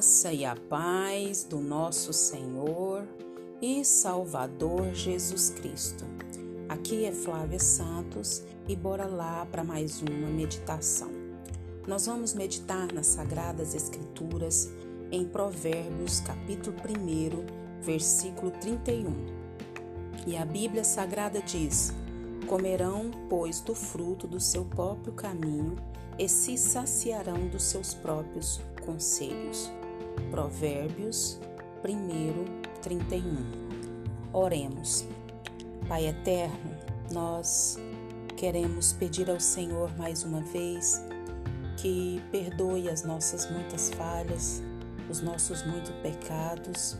[0.00, 3.06] graça e a paz do nosso Senhor
[3.60, 6.06] e Salvador Jesus Cristo.
[6.70, 11.10] Aqui é Flávia Santos e bora lá para mais uma meditação.
[11.86, 14.70] Nós vamos meditar nas Sagradas Escrituras
[15.12, 19.14] em Provérbios, capítulo 1, versículo 31.
[20.26, 21.92] E a Bíblia Sagrada diz:
[22.46, 25.76] Comerão, pois, do fruto do seu próprio caminho
[26.18, 29.70] e se saciarão dos seus próprios conselhos.
[30.30, 31.40] Provérbios
[31.84, 33.36] 1, 31.
[34.32, 35.06] Oremos.
[35.88, 36.76] Pai eterno,
[37.10, 37.78] nós
[38.36, 41.00] queremos pedir ao Senhor mais uma vez
[41.80, 44.62] que perdoe as nossas muitas falhas,
[45.08, 46.96] os nossos muitos pecados,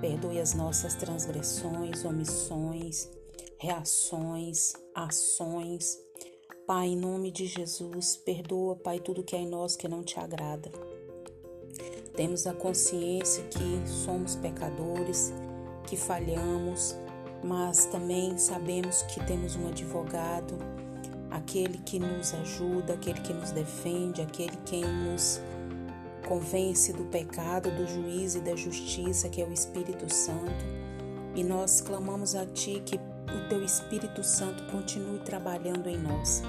[0.00, 3.08] perdoe as nossas transgressões, omissões,
[3.58, 5.98] reações, ações.
[6.66, 10.18] Pai, em nome de Jesus, perdoa, Pai, tudo que é em nós que não te
[10.18, 10.95] agrada.
[12.16, 15.34] Temos a consciência que somos pecadores,
[15.86, 16.96] que falhamos,
[17.44, 20.56] mas também sabemos que temos um advogado,
[21.30, 25.40] aquele que nos ajuda, aquele que nos defende, aquele que nos
[26.26, 30.64] convence do pecado, do juízo e da justiça, que é o Espírito Santo.
[31.34, 36.42] E nós clamamos a Ti que o Teu Espírito Santo continue trabalhando em nós,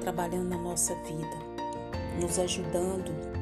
[0.00, 1.36] trabalhando na nossa vida,
[2.20, 3.37] nos ajudando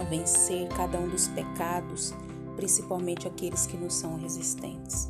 [0.00, 2.12] a vencer cada um dos pecados,
[2.56, 5.08] principalmente aqueles que nos são resistentes.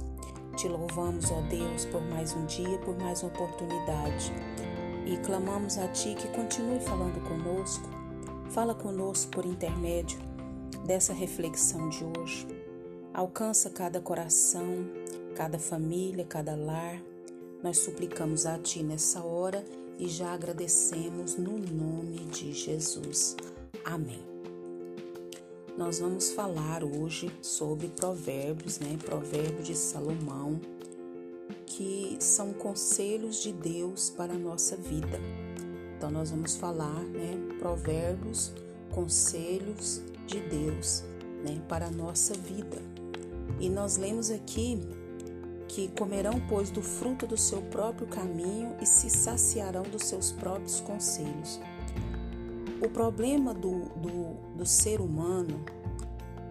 [0.57, 4.33] Te louvamos, ó Deus, por mais um dia, por mais uma oportunidade.
[5.05, 7.89] E clamamos a Ti que continue falando conosco.
[8.51, 10.19] Fala conosco por intermédio
[10.87, 12.47] dessa reflexão de hoje.
[13.13, 14.87] Alcança cada coração,
[15.35, 17.01] cada família, cada lar.
[17.63, 19.65] Nós suplicamos a Ti nessa hora
[19.99, 23.37] e já agradecemos no nome de Jesus.
[23.85, 24.34] Amém.
[25.77, 28.97] Nós vamos falar hoje sobre provérbios, né?
[29.05, 30.61] Provérbios de Salomão,
[31.67, 35.19] que são conselhos de Deus para a nossa vida.
[35.97, 37.57] Então nós vamos falar, né?
[37.59, 38.53] Provérbios,
[38.93, 41.03] conselhos de Deus,
[41.43, 41.61] né?
[41.69, 42.81] Para a nossa vida.
[43.59, 44.79] E nós lemos aqui
[45.67, 50.79] que comerão, pois, do fruto do seu próprio caminho e se saciarão dos seus próprios
[50.79, 51.59] conselhos.
[52.85, 55.65] O problema do, do, do ser humano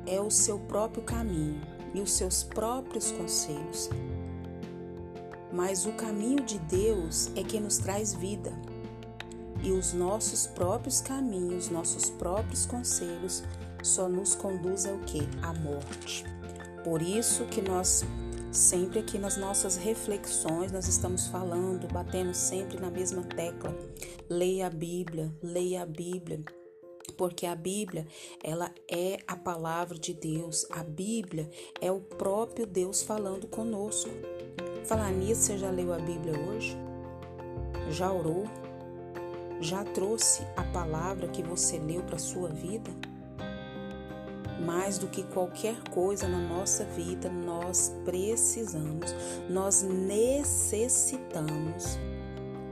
[0.03, 1.61] é o seu próprio caminho
[1.93, 3.87] e os seus próprios conselhos.
[5.51, 8.51] Mas o caminho de Deus é que nos traz vida.
[9.61, 13.43] E os nossos próprios caminhos, nossos próprios conselhos
[13.83, 15.21] só nos conduzem ao que?
[15.43, 16.25] À morte.
[16.83, 18.03] Por isso que nós
[18.53, 23.75] Sempre aqui nas nossas reflexões nós estamos falando, batendo sempre na mesma tecla.
[24.29, 26.39] Leia a Bíblia, leia a Bíblia.
[27.17, 28.05] Porque a Bíblia,
[28.43, 30.67] ela é a palavra de Deus.
[30.69, 31.49] A Bíblia
[31.81, 34.11] é o próprio Deus falando conosco.
[34.85, 36.77] Falar nisso, você já leu a Bíblia hoje?
[37.89, 38.43] Já orou?
[39.59, 42.91] Já trouxe a palavra que você leu para sua vida?
[44.59, 49.13] Mais do que qualquer coisa na nossa vida, nós precisamos,
[49.49, 51.97] nós necessitamos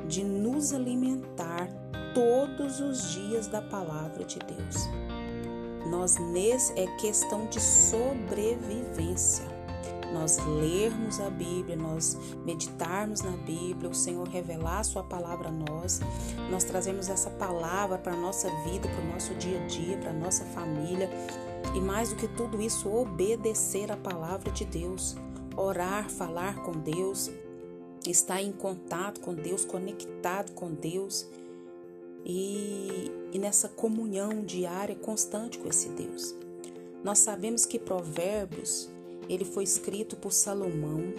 [0.07, 1.67] de nos alimentar
[2.13, 4.89] todos os dias da palavra de Deus.
[5.89, 6.17] Nós
[6.75, 9.49] é questão de sobrevivência.
[10.13, 15.51] Nós lermos a Bíblia, nós meditarmos na Bíblia, o Senhor revelar a sua palavra a
[15.51, 16.01] nós,
[16.49, 20.09] nós trazemos essa palavra para a nossa vida, para o nosso dia a dia, para
[20.09, 21.09] a nossa família,
[21.75, 25.15] e mais do que tudo isso, obedecer a palavra de Deus,
[25.55, 27.29] orar, falar com Deus,
[28.05, 31.27] estar em contato com Deus, conectado com Deus
[32.25, 36.35] e, e nessa comunhão diária constante com esse Deus.
[37.03, 38.89] Nós sabemos que Provérbios
[39.29, 41.13] ele foi escrito por Salomão,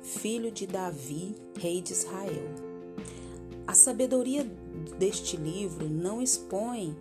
[0.00, 2.48] filho de Davi, rei de Israel.
[3.66, 4.44] A sabedoria
[4.98, 6.96] deste livro não expõe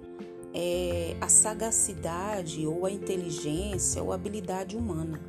[0.53, 5.21] é, a sagacidade ou a inteligência ou habilidade humana,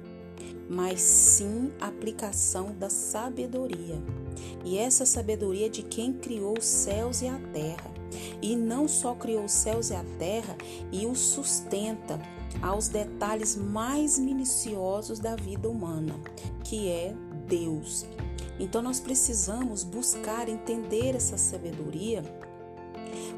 [0.68, 4.02] mas sim a aplicação da sabedoria.
[4.64, 7.90] E essa sabedoria é de quem criou os céus e a terra.
[8.40, 10.56] E não só criou os céus e a terra
[10.90, 12.20] e os sustenta
[12.60, 16.14] aos detalhes mais minuciosos da vida humana,
[16.64, 17.14] que é
[17.46, 18.06] Deus.
[18.58, 22.22] Então nós precisamos buscar entender essa sabedoria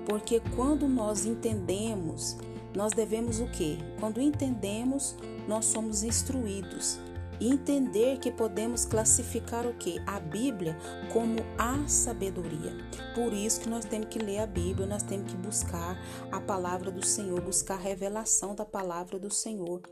[0.06, 2.36] porque quando nós entendemos,
[2.74, 3.78] nós devemos o quê?
[4.00, 5.16] Quando entendemos,
[5.46, 6.98] nós somos instruídos.
[7.40, 10.00] e entender que podemos classificar o que?
[10.06, 10.76] A Bíblia
[11.12, 12.72] como a sabedoria.
[13.14, 15.98] Por isso que nós temos que ler a Bíblia, nós temos que buscar
[16.30, 19.82] a palavra do Senhor, buscar a revelação da palavra do Senhor.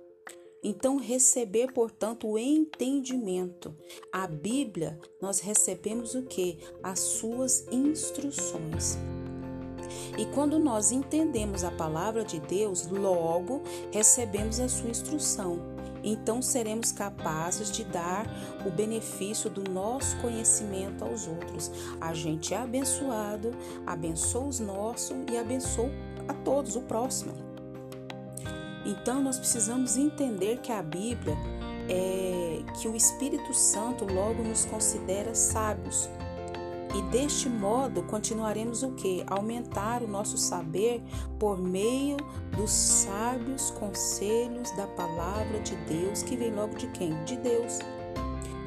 [0.62, 3.76] Então, receber, portanto, o entendimento.
[4.12, 6.58] A Bíblia, nós recebemos o que?
[6.82, 8.96] As suas instruções.
[10.16, 15.72] E quando nós entendemos a palavra de Deus, logo recebemos a sua instrução
[16.04, 18.26] então seremos capazes de dar
[18.66, 21.70] o benefício do nosso conhecimento aos outros.
[22.00, 23.52] A gente é abençoado,
[23.86, 25.90] abençoa os nossos e abençoa
[26.26, 27.32] a todos, o próximo.
[28.84, 31.36] Então nós precisamos entender que a Bíblia
[31.88, 36.08] é que o Espírito Santo logo nos considera sábios
[36.94, 39.24] e deste modo continuaremos o que?
[39.26, 41.02] Aumentar o nosso saber
[41.38, 42.16] por meio
[42.56, 47.22] dos sábios conselhos da palavra de Deus, que vem logo de quem?
[47.24, 47.78] De Deus.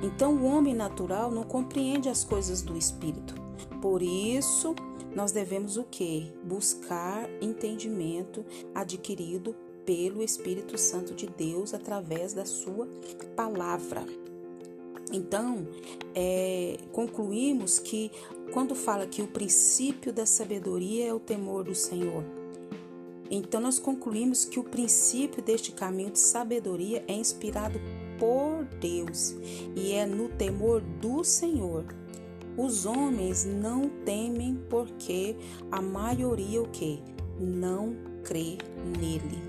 [0.01, 3.35] Então o homem natural não compreende as coisas do espírito.
[3.81, 4.75] Por isso,
[5.15, 6.33] nós devemos o que?
[6.43, 8.43] Buscar entendimento
[8.73, 9.55] adquirido
[9.85, 12.87] pelo Espírito Santo de Deus através da sua
[13.35, 14.03] palavra.
[15.15, 15.65] Então,
[16.13, 18.11] é, concluímos que
[18.51, 22.23] quando fala que o princípio da sabedoria é o temor do Senhor,
[23.31, 27.79] então nós concluímos que o princípio deste caminho de sabedoria é inspirado
[28.19, 29.35] por Deus
[29.75, 31.85] e é no temor do Senhor.
[32.57, 35.35] Os homens não temem porque
[35.71, 37.01] a maioria o que?
[37.39, 38.57] Não crê
[38.99, 39.41] nele.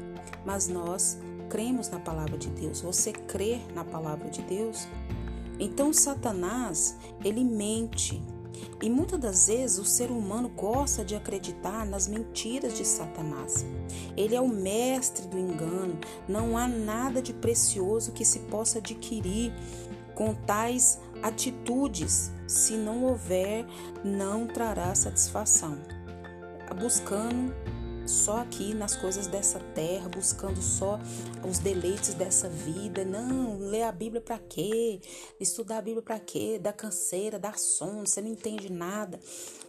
[0.45, 2.81] Mas nós cremos na palavra de Deus.
[2.81, 4.89] Você crê na palavra de Deus?
[5.58, 8.23] Então Satanás, ele mente.
[8.82, 13.64] E muitas das vezes o ser humano gosta de acreditar nas mentiras de Satanás.
[14.17, 15.99] Ele é o mestre do engano.
[16.29, 19.53] Não há nada de precioso que se possa adquirir
[20.14, 22.31] com tais atitudes.
[22.47, 23.67] Se não houver,
[24.05, 25.79] não trará satisfação.
[26.79, 27.55] Buscando
[28.06, 30.99] só aqui nas coisas dessa terra, buscando só
[31.49, 33.05] os deleites dessa vida.
[33.05, 35.00] Não, ler a Bíblia para quê?
[35.41, 36.58] Estudar a Bíblia para quê?
[36.62, 39.19] Dá canseira, dá sono, você não entende nada.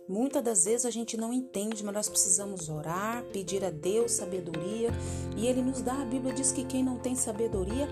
[0.07, 4.89] Muitas das vezes a gente não entende, mas nós precisamos orar, pedir a Deus sabedoria,
[5.35, 6.01] e ele nos dá.
[6.01, 7.87] A Bíblia diz que quem não tem sabedoria,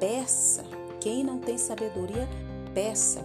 [0.00, 0.64] peça.
[1.00, 2.26] Quem não tem sabedoria,
[2.72, 3.22] peça.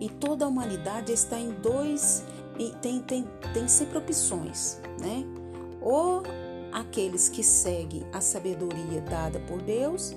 [0.00, 2.22] E toda a humanidade está em dois
[2.58, 5.24] e tem, tem, tem sempre opções, né?
[5.84, 6.22] Ou
[6.72, 10.16] aqueles que seguem a sabedoria dada por Deus,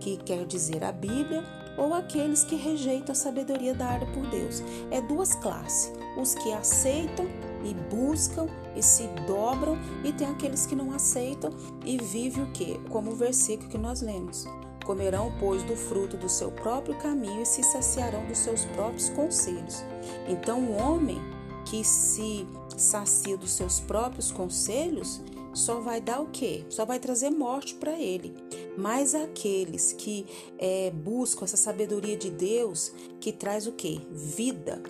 [0.00, 1.44] que quer dizer a Bíblia,
[1.76, 4.62] ou aqueles que rejeitam a sabedoria dada por Deus.
[4.90, 7.26] É duas classes: os que aceitam
[7.64, 11.50] e buscam e se dobram, e tem aqueles que não aceitam
[11.84, 12.78] e vivem o que?
[12.90, 14.46] Como o versículo que nós lemos.
[14.84, 19.82] Comerão, pois, do fruto do seu próprio caminho e se saciarão dos seus próprios conselhos.
[20.28, 21.18] Então, o homem
[21.64, 22.46] que se
[22.76, 25.20] sacia dos seus próprios conselhos,
[25.52, 26.64] só vai dar o quê?
[26.68, 28.34] Só vai trazer morte para ele.
[28.76, 30.26] Mas aqueles que
[30.58, 34.00] é, buscam essa sabedoria de Deus, que traz o quê?
[34.10, 34.82] Vida,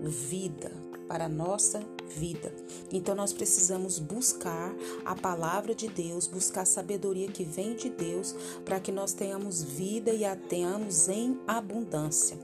[0.00, 0.72] vida
[1.08, 1.80] para a nossa
[2.16, 2.52] vida.
[2.92, 4.74] Então nós precisamos buscar
[5.04, 9.62] a palavra de Deus, buscar a sabedoria que vem de Deus, para que nós tenhamos
[9.62, 12.38] vida e a tenhamos em abundância.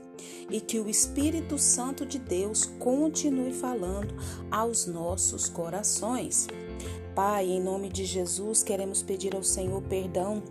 [0.49, 4.13] E que o Espírito Santo de Deus continue falando
[4.51, 6.47] aos nossos corações.
[7.15, 10.41] Pai, em nome de Jesus, queremos pedir ao Senhor perdão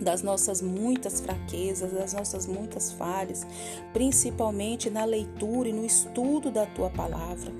[0.00, 3.46] das nossas muitas fraquezas, das nossas muitas falhas,
[3.92, 7.52] principalmente na leitura e no estudo da tua palavra.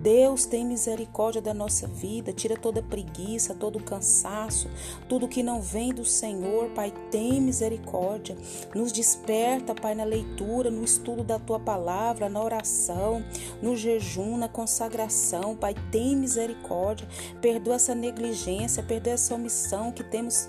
[0.00, 4.66] Deus tem misericórdia da nossa vida, tira toda preguiça, todo cansaço,
[5.06, 8.34] tudo que não vem do Senhor, Pai, tem misericórdia.
[8.74, 13.22] Nos desperta, Pai, na leitura, no estudo da tua palavra, na oração,
[13.60, 17.06] no jejum, na consagração, Pai, tem misericórdia.
[17.42, 20.48] Perdoa essa negligência, perdoa essa omissão que temos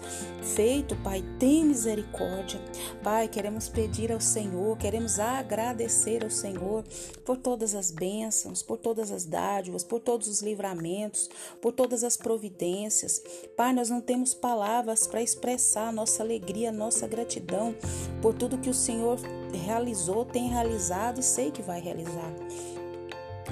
[0.56, 2.60] feito, Pai, tem misericórdia.
[3.04, 6.84] Pai, queremos pedir ao Senhor, queremos agradecer ao Senhor
[7.26, 11.30] por todas as bênçãos, por todas as dádivas, por todos os livramentos,
[11.62, 13.22] por todas as providências.
[13.56, 17.76] Pai, nós não temos palavras para expressar nossa alegria, nossa gratidão
[18.22, 19.20] por tudo que o Senhor
[19.66, 22.34] realizou, tem realizado e sei que vai realizar.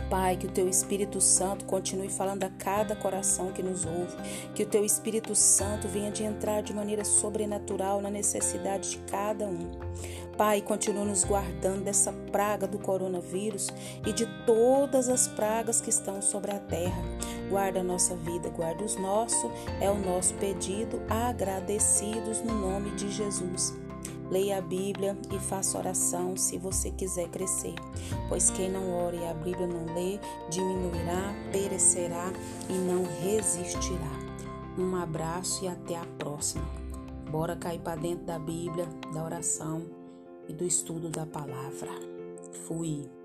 [0.10, 4.16] Pai, que o teu Espírito Santo continue falando a cada coração que nos ouve,
[4.56, 9.46] que o teu Espírito Santo venha de entrar de maneira sobrenatural na necessidade de cada
[9.46, 9.70] um.
[10.36, 13.68] Pai, continua nos guardando dessa praga do coronavírus
[14.06, 17.04] e de todas as pragas que estão sobre a terra.
[17.50, 19.52] Guarda a nossa vida, guarda os nossos,
[19.82, 23.74] é o nosso pedido, agradecidos no nome de Jesus.
[24.30, 27.74] Leia a Bíblia e faça oração se você quiser crescer,
[28.28, 30.20] pois quem não ore e a Bíblia não lê,
[30.50, 32.32] diminuirá, perecerá
[32.70, 34.30] e não resistirá.
[34.78, 36.64] Um abraço e até a próxima.
[37.30, 39.86] Bora cair para dentro da Bíblia, da oração
[40.48, 41.92] e do estudo da palavra.
[42.66, 43.19] Fui.